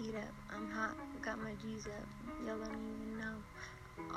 [0.00, 2.06] feet up, I'm hot, got my G's up.
[2.46, 3.36] Y'all don't even know.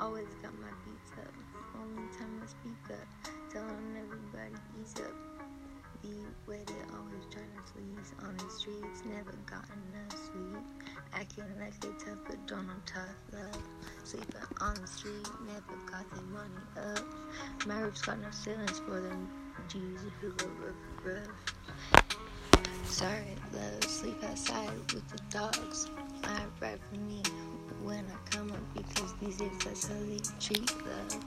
[0.00, 1.34] Always got my beats up.
[1.76, 5.12] Only time I speak up, telling everybody ease up.
[6.00, 6.08] Be
[6.46, 8.12] with it, always trying to please.
[8.22, 10.64] On the streets, never gotten enough sweet.
[11.12, 13.62] Acting like they tough, but don't know tough love.
[14.04, 17.66] Sleeping on the street, never got their money up.
[17.66, 19.28] Marriage got no ceilings for them
[19.68, 21.53] G's go rough, rough.
[22.94, 25.88] Sorry, love, sleep outside with the dogs.
[26.22, 27.22] I ride for me
[27.82, 31.24] when I come up because these days that's how they treat love.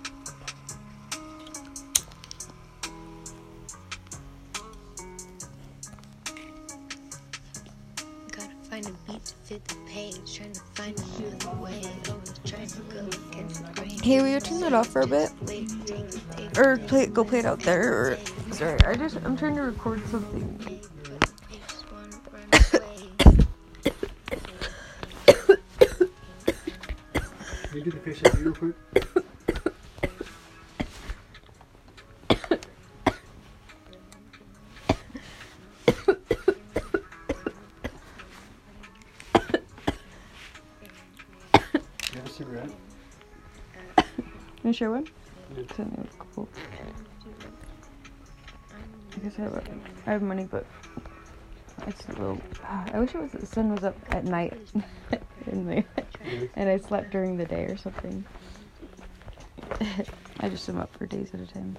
[8.32, 11.82] Gotta find a beat to fit the page, trying to find another way.
[12.08, 14.00] Always trying to go against the grain.
[14.00, 15.32] Hey, will you turn that off for a bit?
[15.42, 17.92] Wait, take the day, Or play go play it out there.
[17.92, 18.18] Or
[18.54, 20.80] sorry, I just I'm trying to record something.
[28.08, 28.76] Can you do the fish out real quick?
[42.14, 42.70] You have a cigarette?
[44.64, 45.08] You share one?
[45.56, 45.64] Yeah.
[45.76, 46.48] Send me a couple.
[49.16, 49.64] I guess I have, a,
[50.06, 50.66] I have money, but
[51.88, 52.42] it's a little.
[52.64, 54.54] I wish it was the sun was up at night,
[55.52, 55.84] in the,
[56.56, 58.26] and I slept during the day or something.
[60.40, 61.78] I just am up for days at a time.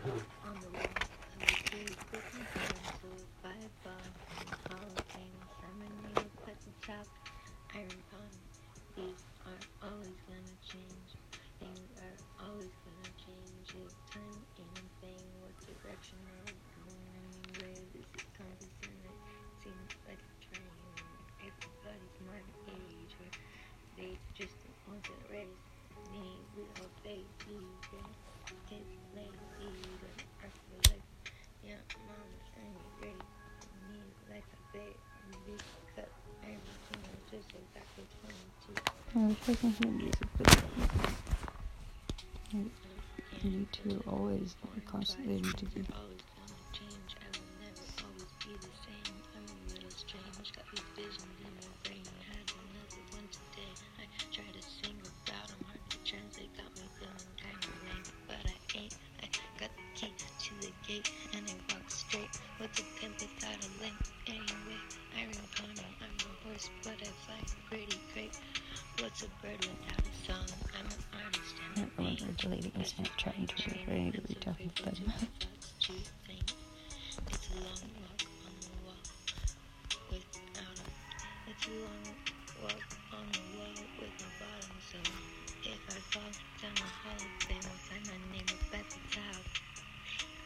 [39.19, 40.63] I wish I can hear music, but
[42.55, 42.59] I
[43.43, 44.55] need to always
[44.87, 45.83] constantly need to be
[66.85, 67.28] but I
[69.09, 70.45] What's a bird without a song?
[70.79, 70.93] I'm an
[71.25, 73.51] artist I remember deleting Snapchat and
[73.89, 75.13] I need to reach out with them.
[77.31, 79.01] It's a long walk on the wall
[80.11, 81.51] without a.
[81.51, 82.05] It's a long
[82.61, 84.77] walk on the wall with no bottom.
[84.93, 84.99] So
[85.65, 86.31] if I fall
[86.61, 89.43] down the hall of I'll find my name up at the top.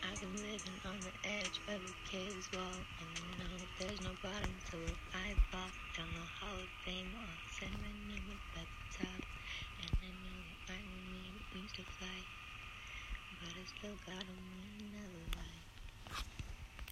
[0.03, 3.09] I've been living on the edge of a cave's wall, and
[3.39, 4.51] I know there's no bottom.
[4.71, 8.67] So if I fall down the hall of fame, I'll send my name up at
[8.67, 9.23] the top.
[9.79, 12.27] And I know that I will need wings to fly,
[13.67, 14.25] still got
[14.93, 16.17] never lie.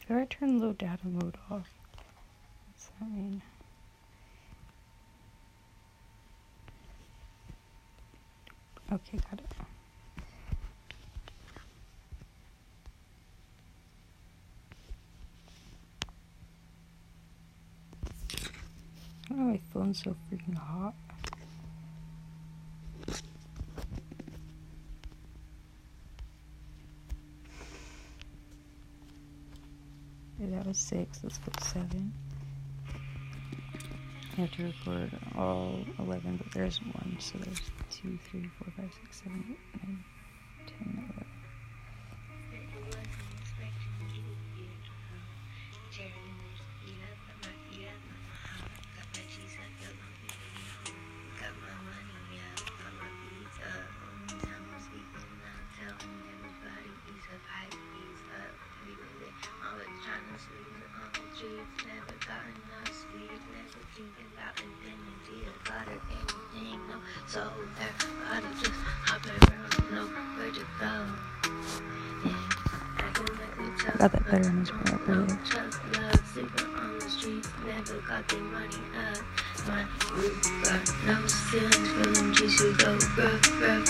[0.08, 1.68] How do I turn low data mode off?
[2.66, 3.42] What's that mean?
[8.92, 9.46] Okay, got it.
[19.32, 20.94] Oh, my phone's so freaking hot.
[30.74, 32.12] 6, let's put 7.
[34.36, 39.22] Have to record all 11, but there's 1, so there's two, three, four, five, six,
[39.22, 40.04] seven, eight, nine.
[67.36, 67.94] Anything, no soul there,
[68.28, 68.72] body just
[69.04, 70.02] hopping around, no
[70.36, 70.92] where to go.
[72.24, 72.36] Yeah,
[72.98, 75.38] acting like we tough, Got that better on this one up no earlier.
[76.00, 79.18] love, sleeping on the streets, never got their money up.
[79.68, 79.84] My
[80.14, 83.88] roof got no ceilings for them G's who go rough, rough.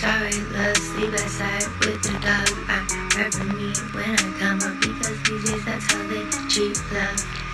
[0.00, 2.48] Sorry, love, sleep outside with the dog.
[2.68, 7.49] I for me when I come up because these days that's how they treat love.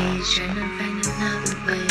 [0.00, 1.89] Trying to find another way.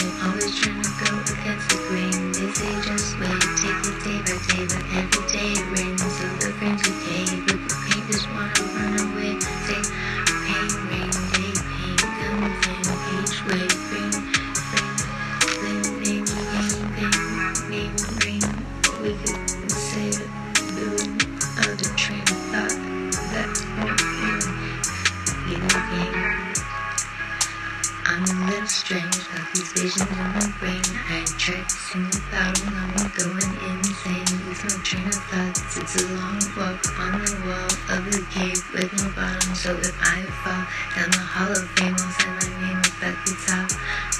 [36.60, 39.56] A walk on the wall of the cave with no bottom.
[39.56, 40.64] So if I fall
[40.96, 43.70] down the hall of fame, I'll sign my name up at the top.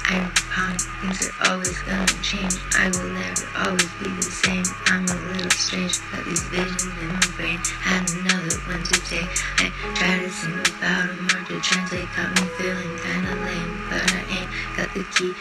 [0.08, 2.56] I'm upon things are always gonna change.
[2.80, 4.64] I will never always be the same.
[4.88, 7.60] I'm a little strange about these visions in my brain.
[7.84, 9.26] Had another one today.
[9.60, 12.08] I try to sing about them, hard to translate.
[12.16, 15.34] Got me feeling kinda lame, but I ain't got the key.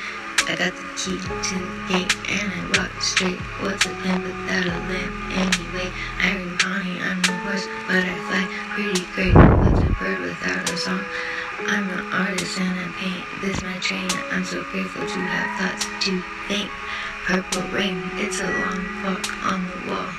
[0.49, 3.37] I got the key to the gate and I walk straight.
[3.61, 8.17] What's a pen without a lamp Anyway, I Iron Pony, I'm a horse, but I
[8.25, 9.35] fly pretty great.
[9.35, 11.05] What's a bird without a song?
[11.67, 13.23] I'm an artist and I paint.
[13.41, 14.09] This my train.
[14.31, 16.71] I'm so grateful to have thoughts to think.
[17.25, 20.09] Purple rain, it's a long walk on the wall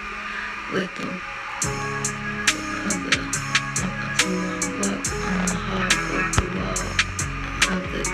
[0.73, 1.11] with the
[2.87, 3.19] of the
[3.83, 6.79] a long walk on the the wall
[7.75, 8.05] of the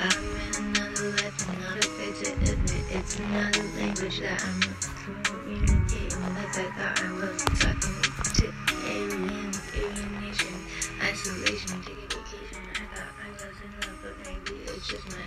[0.00, 1.48] got in another life.
[1.48, 4.60] I'm to admit it's another language that I'm
[4.96, 8.00] communicating like I thought I was talking
[8.34, 8.46] to
[8.88, 10.56] aliens, alienation,
[11.02, 12.64] isolation, vacation.
[12.72, 15.20] I thought I was in love, but maybe it's just my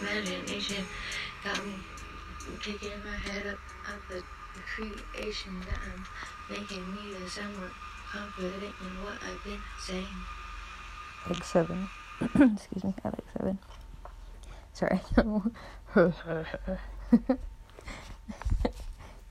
[0.00, 0.84] imagination.
[1.42, 1.74] Got me
[2.60, 4.22] kicking my head up at the
[4.74, 6.06] creation that I'm
[6.48, 7.72] making me to somewhat
[8.08, 10.06] confident in what I've been saying.
[11.28, 11.88] Like seven.
[12.20, 13.58] Excuse me, I like seven.
[14.80, 14.98] Sorry.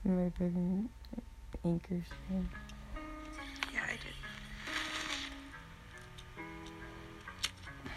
[0.04, 0.88] My fucking
[1.64, 2.04] anchors.
[3.72, 4.14] Yeah, I did.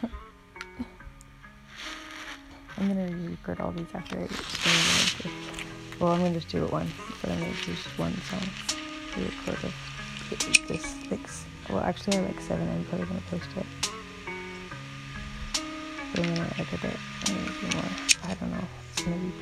[2.80, 4.30] I'm gonna record all these after I them.
[6.00, 6.92] Well, I'm gonna just do it once,
[7.22, 8.50] but I'm gonna do just one song.
[9.16, 9.72] Re-record
[10.68, 11.46] this six.
[11.70, 12.68] Well, actually, I have like seven.
[12.68, 13.93] I'm probably gonna post it.
[16.15, 17.86] Gonna edit it and do more.
[18.24, 18.68] I don't know.
[18.92, 19.33] It's gonna be.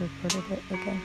[0.00, 1.00] Recorded it again.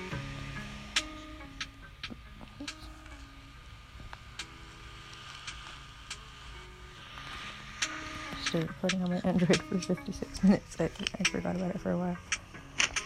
[8.41, 10.77] Started recording on my Android for 56 minutes.
[10.79, 12.17] I, I forgot about it for a while.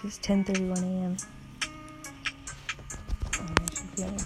[0.06, 1.18] It's 10:31 a.m.
[3.34, 4.18] I should be on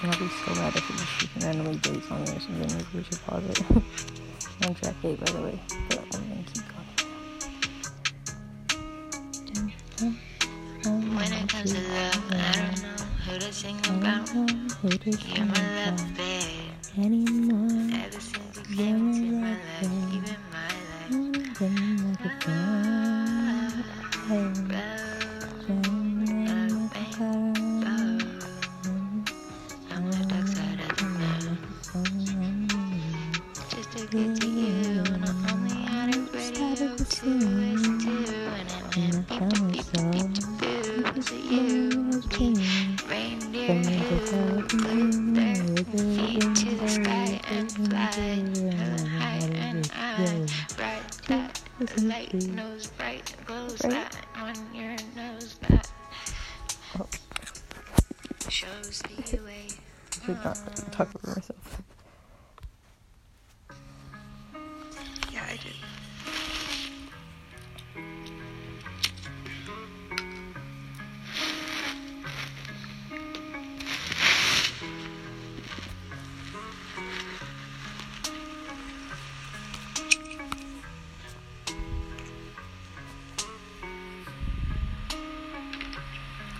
[0.00, 2.58] And I'll be so mad if it just keeps randomly dates on me or something.
[2.58, 3.60] Maybe we should pause it.
[3.70, 3.82] I'm
[4.68, 5.58] on track 8, by the way.
[5.88, 6.86] But I'm gonna keep going.
[11.16, 14.28] When it comes to love, I don't know who to sing about.
[14.34, 16.70] You're my love, babe.
[16.96, 17.90] Anymore.
[18.04, 19.07] Ever since you came
[60.28, 60.58] should not
[60.92, 61.82] talk over myself.
[65.32, 65.72] Yeah, I did.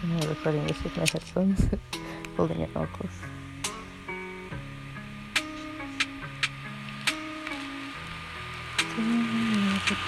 [0.00, 1.68] I'm recording this with my headphones,
[2.38, 3.10] holding it all close.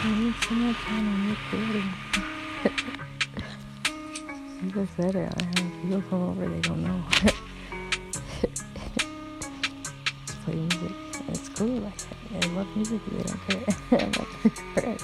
[4.73, 5.31] just said it.
[5.37, 7.05] I have people come over, they don't know.
[10.27, 10.93] just play music.
[11.29, 11.67] It's cool.
[11.67, 11.93] Like,
[12.33, 13.03] I love music.
[13.11, 13.63] They don't care.
[14.01, 14.33] I'm like,
[14.79, 15.03] alright.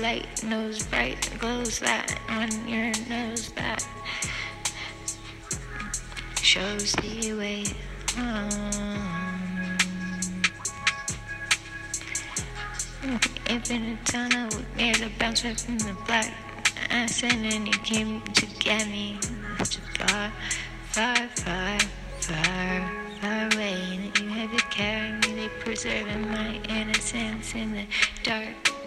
[0.00, 3.86] Light nose bright glows that on your nose that
[6.42, 7.64] shows the way.
[8.18, 9.66] Um,
[13.06, 13.20] home.
[13.48, 16.32] Infinite tunnel near the bounce right from the black
[16.90, 19.18] accent, and you came to get me.
[19.58, 20.32] A far,
[20.90, 21.78] far, far,
[22.20, 22.90] far,
[23.20, 23.98] far away.
[24.02, 27.86] That you had to carry me, they preserving my innocence in the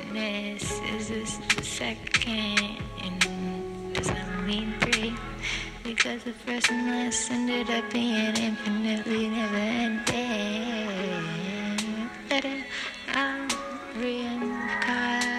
[0.10, 0.80] darkness.
[0.96, 2.78] Is this the second?
[3.94, 5.14] Does that mean three?
[5.84, 10.10] Because the first and last ended up being infinitely never ending.
[12.30, 12.66] Let it
[13.14, 13.54] out,
[13.96, 15.30] reincarnate.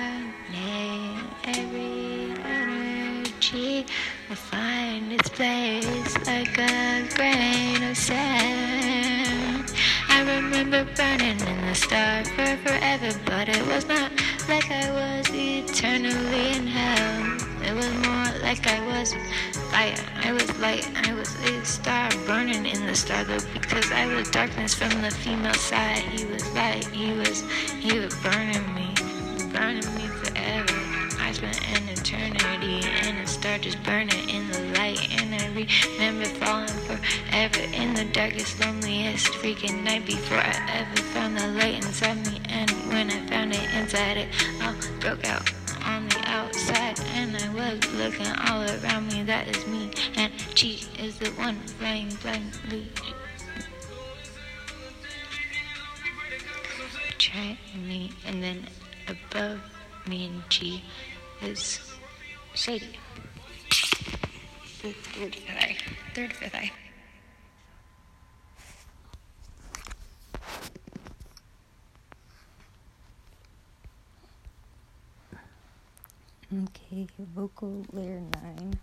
[1.44, 3.86] Every energy
[4.28, 9.72] will find its place like a grain of sand.
[10.08, 14.19] I remember burning in the star for forever, but it was not
[14.50, 17.36] like I was eternally in hell.
[17.62, 19.14] It was more like I was
[19.70, 20.02] light.
[20.24, 20.90] I was light.
[21.08, 25.10] I was a star burning in the star though because I was darkness from the
[25.12, 26.02] female side.
[26.02, 26.84] He was light.
[26.88, 27.44] He was
[27.78, 28.92] he was burning me,
[29.52, 30.79] burning me forever.
[31.30, 36.24] I spent an eternity in a star just burning in the light, and I remember
[36.24, 42.16] falling forever in the darkest, loneliest freaking night before I ever found the light inside
[42.26, 42.40] me.
[42.48, 44.28] And when I found it inside it,
[44.60, 45.48] all broke out
[45.84, 49.22] on the outside, and I was looking all around me.
[49.22, 52.88] That is me, and she is the one flying blindly.
[57.18, 57.56] Try
[57.86, 58.66] me, and then
[59.06, 59.60] above
[60.08, 60.82] me and G
[61.42, 61.80] is
[62.54, 62.98] shady.
[64.82, 65.76] Third fifth eye.
[66.14, 66.72] Third fifth eye.
[76.52, 78.78] Okay, vocal layer 9.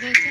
[0.00, 0.29] Gracias.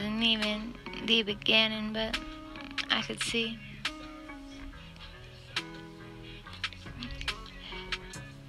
[0.00, 2.18] Wasn't even the beginning, but
[2.90, 3.58] I could see.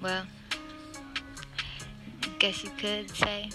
[0.00, 0.24] Well,
[2.38, 3.50] guess you could say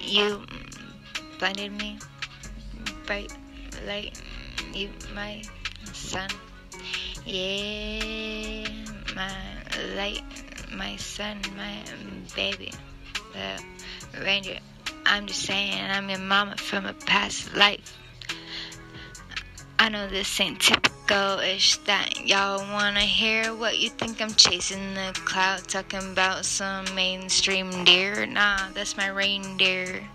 [0.00, 0.42] you
[1.38, 1.98] blinded me
[3.06, 3.32] bright
[3.86, 4.20] light,
[4.74, 5.42] you my
[5.92, 6.28] sun.
[7.24, 8.68] Yeah,
[9.14, 9.32] my
[9.94, 10.24] light,
[10.74, 11.76] my sun, my
[12.34, 12.72] baby,
[13.32, 13.62] the
[14.24, 14.58] ranger.
[15.10, 17.98] I'm just saying, I'm your mama from a past life.
[19.76, 24.94] I know this ain't typical ish that y'all wanna hear what you think I'm chasing
[24.94, 28.24] the cloud, talking about some mainstream deer.
[28.24, 30.08] Nah, that's my reindeer.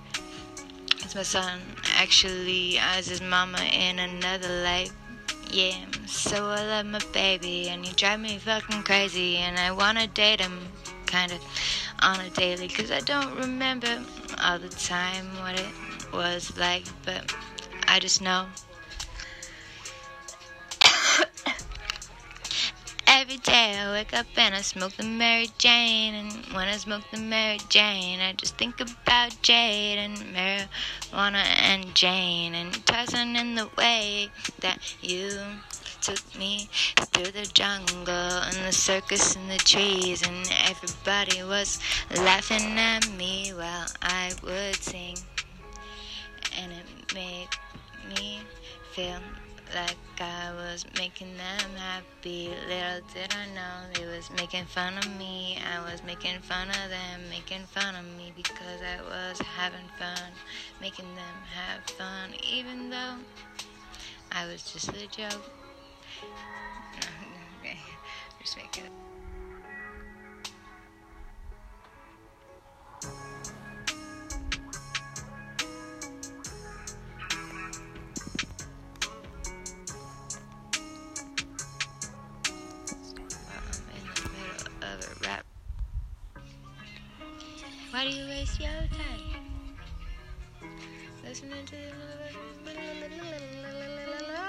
[1.03, 1.59] It's my son,
[1.95, 4.93] actually, as his mama in another life.
[5.51, 5.75] Yeah,
[6.07, 10.39] so I love my baby, and he drive me fucking crazy, and I wanna date
[10.39, 10.69] him,
[11.05, 11.37] kinda,
[11.99, 13.99] on a daily, cause I don't remember
[14.43, 15.73] all the time what it
[16.13, 17.33] was like, but
[17.87, 18.47] I just know.
[23.25, 26.13] Every day I wake up and I smoke the Mary Jane.
[26.13, 31.95] And when I smoke the Mary Jane, I just think about Jade and marijuana and
[31.95, 32.53] Jane.
[32.53, 35.31] And tossing in the way that you
[36.01, 36.69] took me
[36.99, 40.21] through the jungle and the circus and the trees.
[40.21, 41.79] And everybody was
[42.15, 45.17] laughing at me while I would sing.
[46.59, 47.49] And it made
[48.07, 48.41] me
[48.91, 49.17] feel
[49.73, 52.49] like I was making them happy.
[52.67, 55.57] Little did I know they was making fun of me.
[55.73, 60.31] I was making fun of them, making fun of me because I was having fun,
[60.81, 63.15] making them have fun, even though
[64.31, 65.49] I was just a joke.
[67.61, 67.77] okay,
[68.41, 68.91] just make it.
[88.09, 89.75] You waste your time
[91.23, 91.75] listening to
[92.75, 93.17] living
[94.11, 94.45] la la?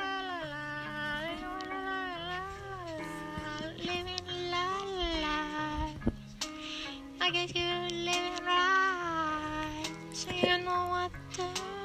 [7.19, 11.76] I guess you're living right, so you know what to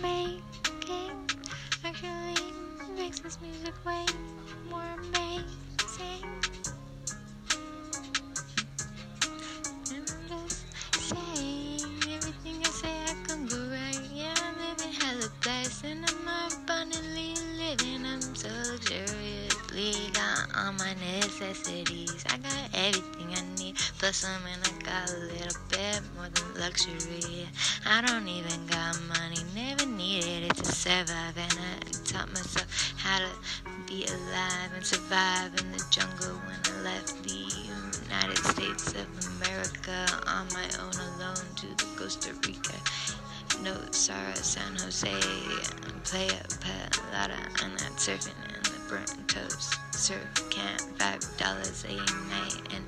[0.00, 1.12] making
[1.84, 2.52] actually
[2.96, 4.06] makes this music way
[4.70, 6.24] more amazing.
[9.90, 14.00] And I'm just saying everything I say I can go right.
[14.14, 15.28] Yeah, I'm living hella
[15.84, 18.06] and I'm abundantly living.
[18.06, 22.24] I'm so luxuriously got all my necessities.
[22.28, 27.48] I got everything I need, plus and I got a little bit more than luxury.
[27.86, 29.81] I don't even got money, never
[30.12, 33.30] needed it to survive, and I taught myself how to
[33.88, 37.48] be alive and survive in the jungle when I left the
[38.04, 42.76] United States of America on my own alone to the Costa Rica.
[43.62, 45.08] No, Sara, San Jose,
[46.04, 49.78] Playa Pelada, and I'm surfing in the burnt toast.
[49.94, 51.94] Surf camp, five dollars a
[52.28, 52.84] night, and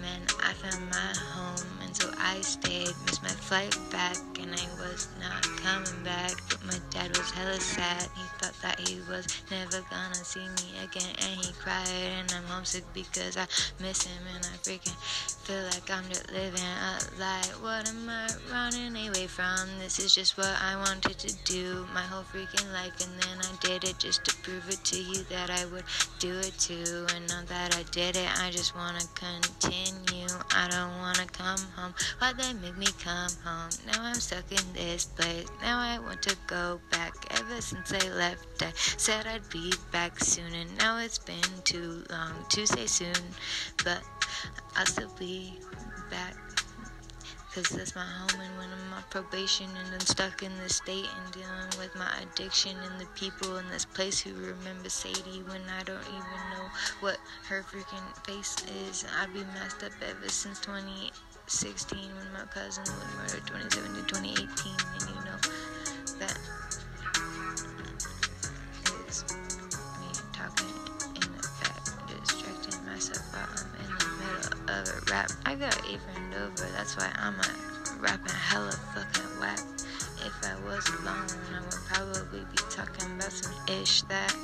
[0.00, 2.94] man, I found my home, and so I stayed.
[3.06, 6.51] Missed my flight back, and I was not coming back.
[6.64, 8.08] My dad was hella sad.
[8.14, 11.88] He thought that he was never gonna see me again, and he cried.
[11.88, 13.46] And I'm homesick because I
[13.80, 14.96] miss him, and I freaking
[15.42, 17.42] feel like I'm just living a lie.
[17.60, 19.66] What am I running away from?
[19.80, 23.56] This is just what I wanted to do my whole freaking life, and then I
[23.60, 25.84] did it just to prove it to you that I would
[26.20, 27.06] do it too.
[27.14, 30.28] And now that I did it, I just wanna continue.
[30.54, 31.94] I don't wanna come home.
[32.18, 33.70] Why'd they make me come home?
[33.86, 35.46] Now I'm stuck in this place.
[35.60, 36.51] Now I want to go
[36.90, 37.14] back.
[37.30, 42.04] Ever since I left, I said I'd be back soon, and now it's been too
[42.10, 43.24] long to say soon,
[43.84, 44.02] but
[44.76, 45.54] I'll still be
[46.10, 46.36] back
[47.54, 51.04] Cause that's my home and when I'm on probation and I'm stuck in this state
[51.04, 55.60] and dealing with my addiction and the people in this place who remember Sadie when
[55.68, 56.68] I don't even know
[57.00, 57.18] what
[57.50, 58.56] her freaking face
[58.88, 59.04] is.
[59.20, 64.72] I've been messed up ever since 2016 when my cousin was murdered 2017 to 2018
[64.94, 65.36] and you know
[66.22, 66.38] that
[69.08, 69.24] is
[70.00, 70.70] me talking
[71.16, 75.30] in the back, distracting myself while I'm in the middle of a rap.
[75.46, 77.50] I got friend over, that's why I'm a
[78.00, 79.60] rapping hella fucking whack.
[80.24, 84.34] If I was alone, I would probably be talking about some ish that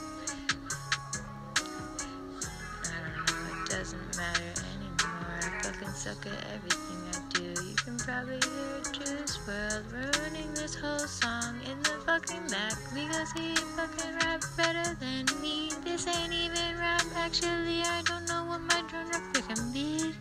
[2.82, 5.38] I don't know, it doesn't matter anymore.
[5.38, 7.62] I fucking suck at everything I do.
[7.64, 13.32] You can probably hear Juice WRLD ruining this whole song in the fucking back because
[13.32, 15.70] he fucking rap better than me.
[15.84, 17.82] This ain't even rap, actually.
[17.82, 20.14] I don't know what my genre freaking be.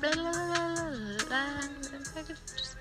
[0.00, 1.60] Blah, blah, blah, blah, blah.
[2.16, 2.76] I could just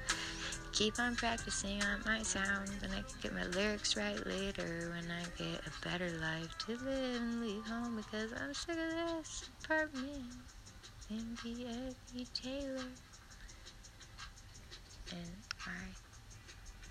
[0.73, 5.05] keep on practicing on my sounds and I can get my lyrics right later when
[5.09, 9.49] I get a better life to live and leave home because I'm sick of this
[9.63, 10.33] apartment
[11.43, 12.85] be Taylor
[15.11, 15.17] in
[15.65, 15.71] my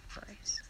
[0.08, 0.60] voice.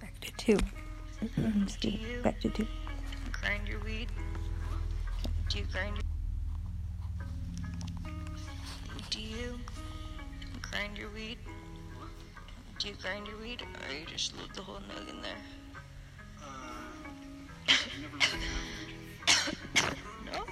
[0.00, 0.56] Back to two.
[1.22, 1.66] Mm-hmm.
[1.66, 2.66] Steve, back to two.
[3.32, 4.08] Grind your weed.
[5.48, 6.04] Do you grind your
[9.10, 9.60] Do you
[10.62, 11.38] grind your weed?
[12.80, 15.32] Do you grind your weed or you just leave the whole nug in there?
[20.24, 20.44] no?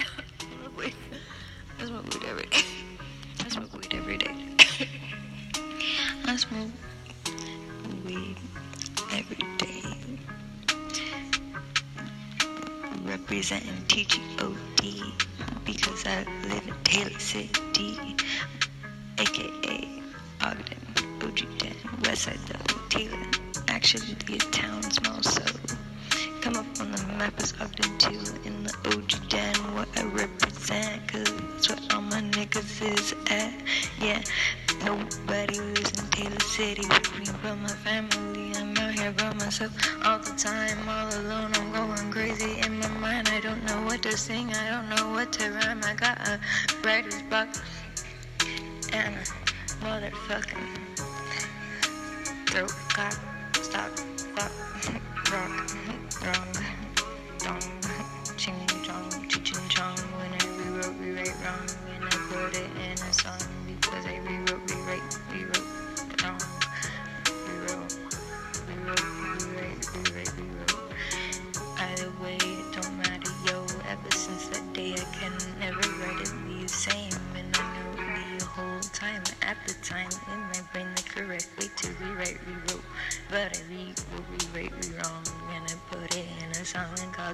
[0.00, 0.94] I smoke weed.
[1.78, 2.64] I smoke weed every day.
[3.38, 4.34] I smoke weed every day.
[6.24, 6.70] I smoke
[8.04, 8.36] weed
[9.12, 9.82] every day.
[13.04, 14.72] Representing TGOD
[15.64, 17.71] because I live in Taylor City,
[39.52, 41.50] myself all the time, all alone.
[41.54, 43.28] I'm going crazy in my mind.
[43.28, 45.82] I don't know what to sing, I don't know what to rhyme.
[45.84, 46.40] I got a
[46.82, 47.48] writer's block
[48.94, 49.24] and a
[49.84, 50.72] motherfucking
[52.48, 53.18] throat cock,
[53.60, 53.90] stop,
[54.34, 54.52] fuck,
[55.30, 55.52] rock,
[56.24, 56.52] wrong,
[57.38, 57.60] dong,
[58.38, 59.98] ching chong, ching chong.
[60.16, 61.68] When I rewrote, rewrite wrong.
[61.88, 62.91] When I put it in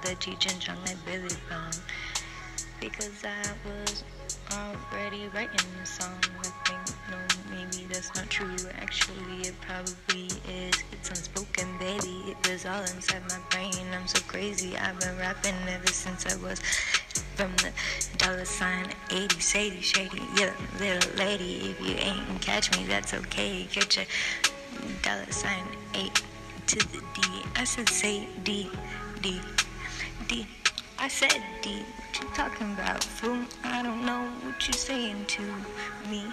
[0.09, 1.35] called it Cheech like Billy.
[2.81, 4.05] Because I was
[4.53, 6.19] already writing the song.
[6.41, 7.19] I think, no,
[7.51, 8.55] maybe that's not true.
[8.81, 10.75] Actually, it probably is.
[10.93, 12.23] It's unspoken, baby.
[12.27, 13.75] It was all inside my brain.
[13.93, 14.77] I'm so crazy.
[14.79, 16.61] I've been rapping ever since I was
[17.35, 17.73] from the
[18.17, 20.23] dollar sign 80, shady, shady.
[20.37, 21.71] Yeah, little lady.
[21.71, 23.67] If you ain't catch me, that's okay.
[23.73, 24.07] Get your
[25.03, 26.23] dollar sign 8
[26.69, 27.23] to the D.
[27.57, 28.71] I said say D,
[29.21, 29.41] D,
[30.27, 30.47] D.
[30.99, 31.83] I said D.
[31.85, 33.39] What you talking about, fool?
[33.63, 35.43] I don't know what you're saying to
[36.11, 36.25] me.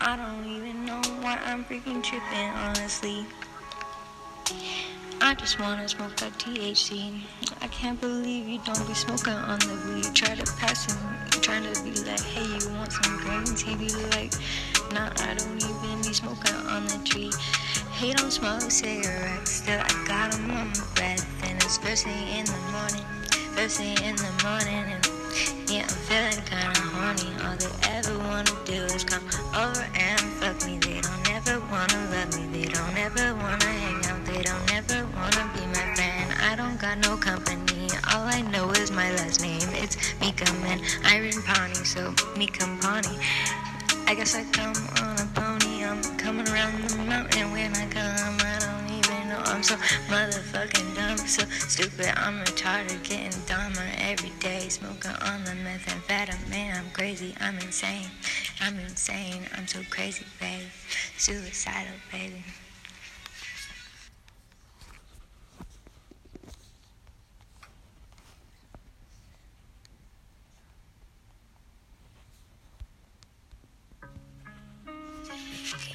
[0.00, 3.24] I don't even know why I'm freaking tripping, honestly.
[5.20, 7.22] I just wanna smoke that THC.
[7.62, 10.14] I can't believe you don't be smoking on the weed.
[10.14, 13.62] Try to pass him, trying to be like, hey, you want some greens?
[13.62, 14.32] He be like,
[14.92, 17.30] nah, I don't even be smoking on the tree.
[17.96, 21.24] He don't smoke cigarettes, still I got him on my breath.
[21.44, 23.06] And it's first thing in the morning,
[23.56, 24.84] first thing in the morning.
[24.92, 27.32] And yeah, I'm feeling kinda horny.
[27.40, 29.24] All they ever wanna do is come
[29.56, 30.76] over and fuck me.
[30.76, 32.44] They don't ever wanna love me.
[32.52, 34.26] They don't ever wanna hang out.
[34.26, 36.34] They don't ever wanna be my friend.
[36.38, 37.88] I don't got no company.
[38.12, 39.68] All I know is my last name.
[39.72, 40.82] It's Mika Man.
[41.06, 43.18] Iron Pawnee, so Mika Pawnee.
[44.06, 44.95] I guess I come.
[45.86, 48.38] I'm coming around the mountain when I come.
[48.40, 49.76] I don't even know I'm so
[50.10, 52.12] motherfucking dumb, so stupid.
[52.16, 54.68] I'm retarded, getting dumber every day.
[54.68, 56.76] Smoking on the methamphetamine.
[56.76, 58.10] I'm crazy, I'm insane.
[58.60, 60.64] I'm insane, I'm so crazy, baby.
[61.18, 62.42] Suicidal, baby.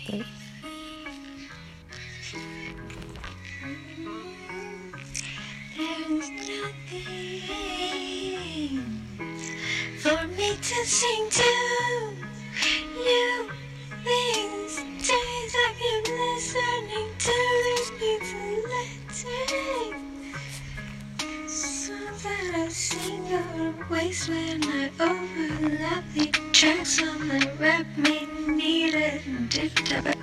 [0.07, 0.25] Great.
[5.77, 7.41] There's nothing
[9.99, 11.43] for me to sing to.
[12.97, 13.49] New
[14.03, 14.75] things,
[15.07, 17.35] days I keep listening to
[17.65, 19.21] these beats and letters.
[21.47, 28.30] So that I sing of wasteland, I overlap the tracks on the rap made
[29.53, 29.71] needed.
[29.85, 30.20] Different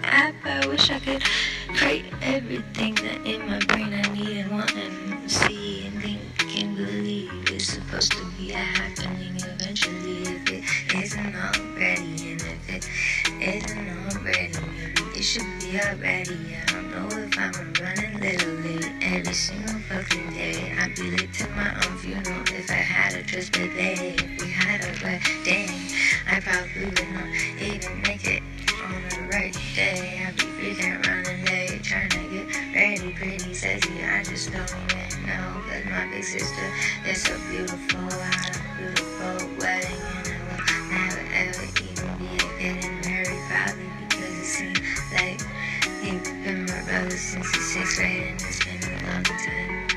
[47.18, 49.88] since the sixth grade and it's been a long time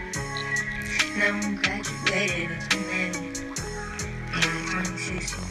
[1.19, 3.29] now I'm graduated it's been maybe
[4.33, 5.45] yeah, 2016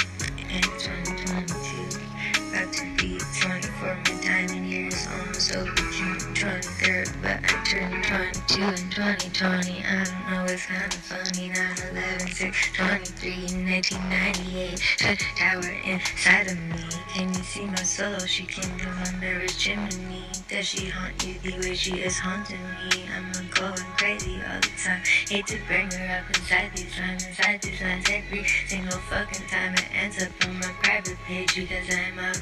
[0.51, 2.11] and 2022
[2.51, 8.63] about to be 24 my diamond years almost over June 23rd but I turned 22
[8.67, 11.57] in 2020 I don't know it's kinda funny 9
[11.93, 16.83] 11 6 23 in 1998 shut tower inside of me.
[17.15, 18.19] Can you see my soul?
[18.27, 20.10] She came from under his chimney
[20.51, 22.59] does she haunt you the way she is haunting
[22.91, 27.25] me I'm going crazy all the time hate to bring her up inside these lines
[27.25, 31.87] inside these lines every single fucking time it ends up on my private page because
[31.95, 32.35] I'm a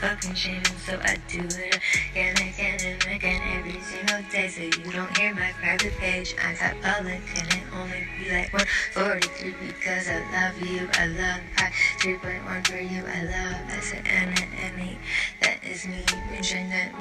[0.00, 1.80] fucking shaming, so I do it
[2.12, 4.48] again, again, and again every single day.
[4.48, 6.34] So you don't hear my private page.
[6.38, 10.86] I got public, and it only be like 143 because I love you.
[10.92, 13.02] I love I 3.1 for you.
[13.06, 14.64] I love I said N and
[15.74, 15.96] M E.
[15.96, 16.30] That is me.
[16.30, 16.92] Mention that.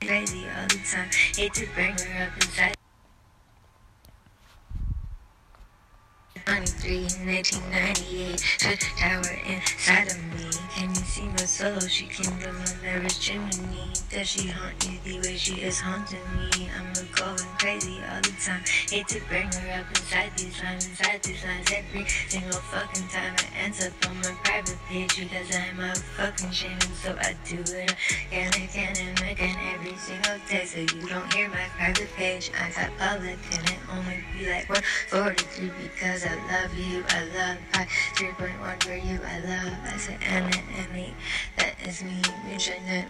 [0.00, 1.10] Crazy all the time.
[1.34, 2.76] Hate to bring her up inside.
[6.66, 10.50] 23 1998 Shut tower inside of me.
[10.74, 11.78] Can you see my soul?
[11.80, 16.18] She came from under his chimney Does she haunt you the way she is haunting
[16.34, 16.68] me?
[16.76, 18.62] I'm going crazy all the time.
[18.90, 21.70] Hate to bring her up inside these lines Inside these lines.
[21.72, 26.50] Every single fucking time It ends up on my private page Because I'm a fucking
[26.50, 26.80] shame.
[27.02, 27.94] So I do it
[28.28, 30.64] again, again and again Every single day.
[30.66, 32.50] So you don't hear my private page.
[32.58, 37.58] I got public and it only be like 143 Because I love you, I love
[37.74, 40.54] I 3.1 for you, I love I said N and
[40.94, 41.14] M
[41.56, 43.04] That is me, bitch I know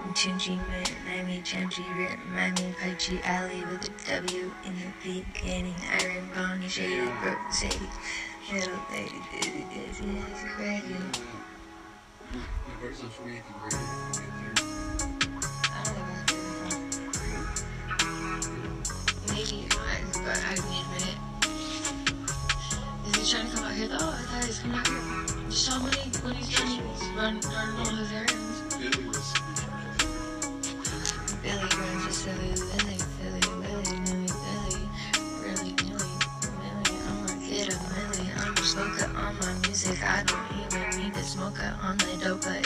[1.07, 7.09] Miami Chamchi Rip Miami Paichi Alley with a W in the beginning Iron Bonnie Shady
[7.23, 7.89] Broke Sadie
[8.53, 10.97] Little lady dizzy dizzy is crazy
[12.81, 13.45] Where's the free thing?
[15.73, 18.83] I don't know where it's from.
[19.29, 20.81] Maybe mine, but I a.
[20.81, 20.86] Is
[23.79, 25.51] Oh, I thought he was coming out here.
[25.51, 26.65] Just saw when, he, when he's to
[27.15, 28.63] run, run all his errands.
[28.73, 29.35] Billy was.
[31.43, 34.81] Billy runs for silly Billy, Billy, Billy, Millie, Billy.
[35.45, 36.17] Really, Millie,
[36.57, 38.33] Millie, I'ma get a millie.
[38.41, 40.03] I'm a smoker on my music.
[40.03, 42.45] I don't even need to smoke on the dope.
[42.45, 42.66] But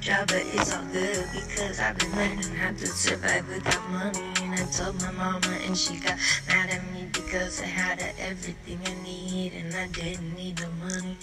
[0.00, 4.20] job, but it's all good because I've been learning how to survive without money.
[4.42, 8.78] And I told my mama, and she got mad at me because I had everything
[8.86, 11.16] I need and I didn't need the money.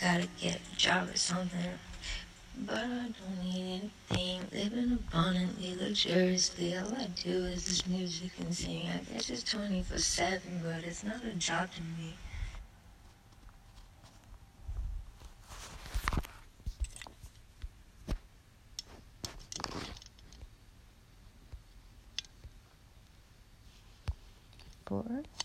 [0.00, 1.60] Gotta get a job or something.
[2.66, 4.42] But I don't need anything.
[4.52, 6.76] Living abundantly, luxuriously.
[6.76, 8.88] All I do is this music and sing.
[8.88, 12.14] I guess it's 24 7, but it's not a job to me.
[24.90, 25.39] explorers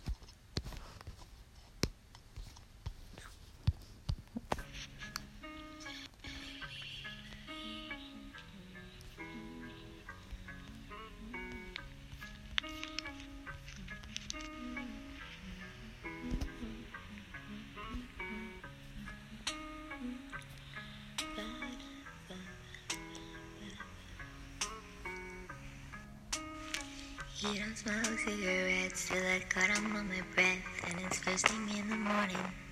[27.51, 31.77] He don't smoke cigarettes till I cut him on my breath, and it's first thing
[31.77, 32.64] in the morning.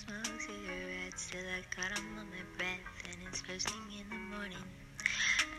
[0.00, 4.36] Smoke cigarettes till I cut him on my breath, and it's first thing in the
[4.36, 4.64] morning.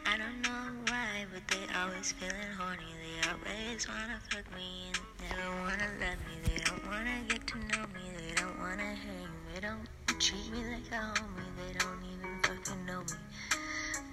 [0.07, 2.89] I don't know why, but they always feeling horny.
[2.97, 6.33] They always wanna fuck me and never wanna let me.
[6.45, 8.01] They don't wanna get to know me.
[8.17, 9.29] They don't wanna hang.
[9.29, 9.85] Me, they don't
[10.17, 11.51] treat me like a homie.
[11.61, 13.19] They don't even fucking know me.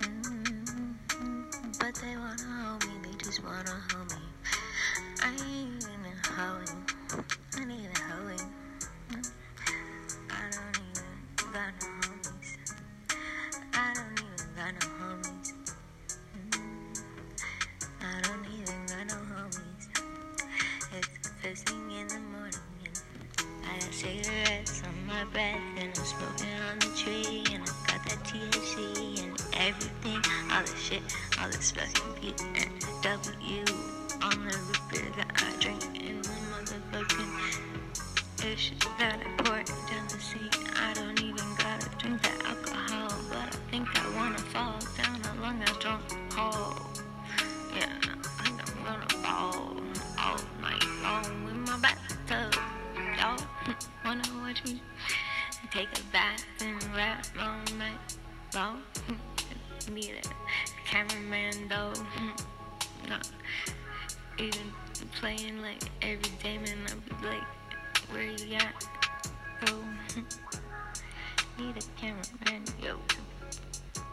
[0.05, 2.95] mm But they wanna hold me.
[3.03, 4.27] They just wanna hold me.
[5.23, 6.85] I ain't even hoeing.
[7.57, 8.48] I need a hoeing.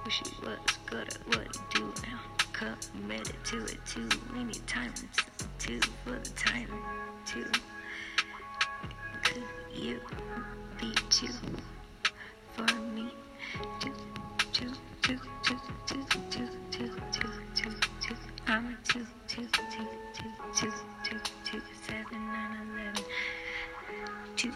[0.06, 2.20] Wish he was good at what he do now.
[2.54, 4.08] Committed to it too.
[4.34, 5.04] many times,
[5.58, 6.70] too for the time
[7.26, 7.46] too.
[9.24, 10.00] Could you
[10.80, 11.28] be two
[12.54, 13.12] for me?
[13.80, 13.92] Two,
[14.54, 18.16] two, two, two, two, two, two, two, two, two.
[18.48, 20.72] I'm a two, two, two, two, two,
[21.04, 23.04] two, two, seven, nine, eleven.
[24.36, 24.52] Two,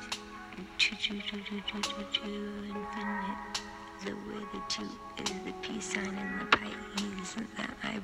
[0.77, 3.61] two, two, two, two, two, two, two, infinite.
[4.05, 4.87] The way the two
[5.21, 5.31] is
[5.69, 7.99] peace sign and the Pisces that I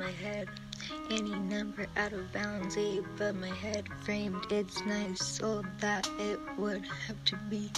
[0.00, 0.48] my head.
[1.10, 4.46] any number out of bounds, eight above my head framed.
[4.50, 7.70] It's nice, so that it would have to be.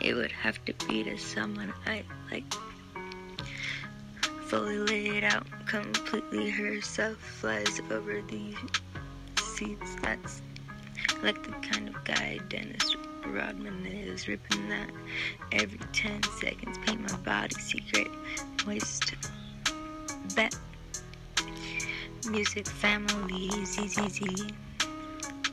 [0.00, 2.50] it would have to be to someone I like.
[4.46, 8.54] Fully laid out, completely herself flies over the
[9.42, 9.96] seats.
[10.02, 10.40] That's
[11.22, 12.94] like the kind of guy Dennis
[13.26, 14.90] Rodman is ripping that
[15.52, 16.78] every 10 seconds.
[16.86, 18.08] Paint my body secret,
[18.66, 19.14] waste
[20.34, 20.54] bet.
[22.30, 24.20] Music family, ZZZ.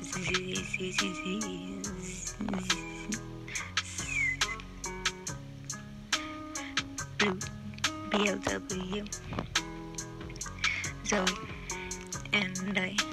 [0.02, 1.06] ZZZ.
[8.10, 9.06] BLW.
[11.06, 11.26] Zoe
[12.34, 13.05] and I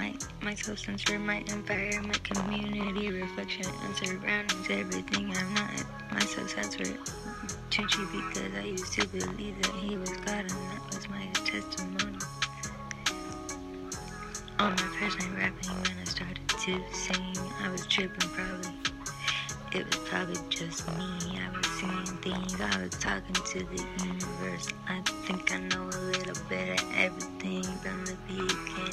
[0.00, 1.42] my my soul sensor, my
[2.24, 5.26] community, reflection, and surroundings, everything.
[5.36, 5.70] I'm not
[6.10, 6.96] my soul sensor.
[7.68, 12.18] Chichi because I used to believe that he was God and that was my testimony.
[14.58, 18.72] On my first night rapping when I started to sing, I was tripping probably.
[19.72, 21.38] It was probably just me.
[21.38, 22.58] I was seeing things.
[22.58, 24.68] I was talking to the universe.
[24.88, 28.89] I think I know a little bit of everything from the beginning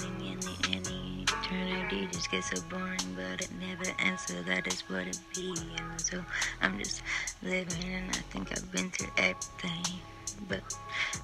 [2.30, 4.24] just gets so boring, but it never ends.
[4.28, 5.56] So that is what it be.
[5.78, 6.24] And so
[6.62, 7.02] I'm just
[7.44, 10.00] living, and I think I've been through everything,
[10.48, 10.62] but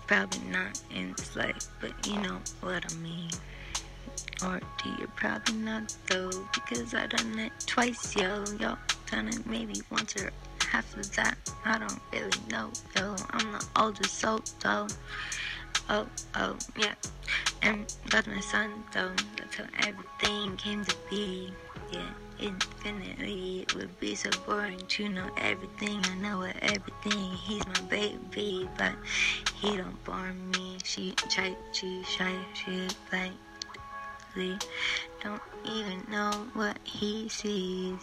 [0.08, 1.68] probably not in this life.
[1.80, 3.30] But you know what I mean.
[4.44, 6.32] Or do you probably not though?
[6.54, 8.44] Because I done it twice, yo.
[8.60, 8.78] Y'all
[9.10, 10.32] done it maybe once or
[10.70, 11.38] half of that.
[11.66, 13.16] I don't really know, yo.
[13.32, 14.88] I'm the oldest soul, though.
[15.90, 16.96] Oh, oh, yeah.
[17.62, 19.12] And that's my son, though.
[19.38, 21.54] That's how everything came to be.
[21.92, 22.10] Yeah,
[22.40, 23.62] infinitely.
[23.62, 26.00] It would be so boring to know everything.
[26.06, 27.32] I know everything.
[27.34, 28.94] He's my baby, but
[29.56, 30.78] he don't bore me.
[30.84, 33.32] She, shy, she, shy, she, like
[35.24, 38.00] don't even know what he sees.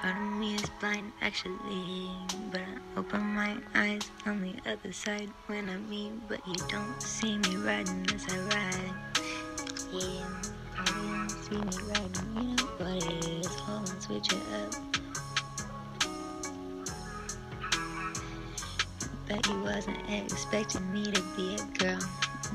[0.00, 2.10] Part of me is blind actually,
[2.50, 7.02] but I open my eyes on the other side when I meet, but you don't
[7.02, 8.94] see me riding as I ride.
[9.92, 10.26] Yeah,
[10.74, 13.46] probably don't see me riding, you know what it is.
[13.46, 14.74] Hold on, switch it up.
[19.26, 21.98] Bet you wasn't expecting me to be a girl.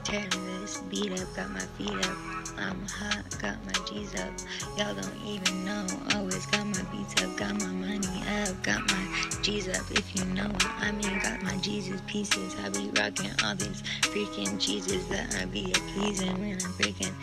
[0.03, 2.40] Turn this beat up, got my feet up.
[2.57, 4.31] I'm hot, got my G's up.
[4.77, 5.85] Y'all don't even know.
[6.15, 9.89] Always got my beats up, got my money up, got my G's up.
[9.91, 12.55] If you know I mean, got my Jesus pieces.
[12.63, 17.13] I be rocking all these freaking cheeses that I be a pleasing when I'm breaking.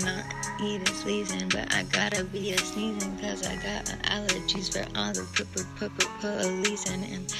[0.00, 0.24] Not
[0.62, 5.22] even squeezing, but I gotta be a sneezing, cause I got allergies for all the
[5.32, 7.04] pooper pooper policing.
[7.04, 7.34] And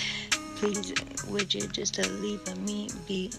[0.57, 0.93] please,
[1.28, 3.31] would you just leave me be?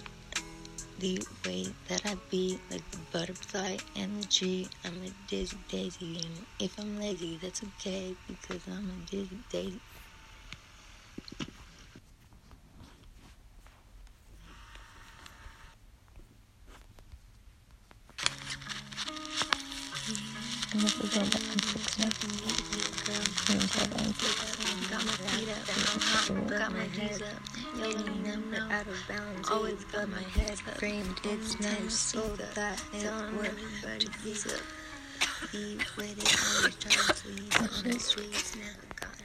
[1.02, 4.70] The way that I be, like the butterfly and the tree.
[4.86, 9.80] I'm a dizzy daisy, and if I'm lazy, that's okay because I'm a dizzy daisy.
[20.74, 21.24] I'm to go
[21.66, 21.98] fix
[23.76, 24.51] Got my
[25.08, 27.28] feet up, I'm hot, got my G's up.
[27.78, 29.50] Yelling number out of bounds.
[29.50, 31.20] Always got my head framed.
[31.24, 32.22] It's nice so
[32.56, 33.52] that it would
[34.00, 34.62] to be up.
[35.52, 35.78] Be
[36.18, 36.18] it,
[36.58, 38.56] always trying to please on the streets.
[38.56, 39.22] Never gotten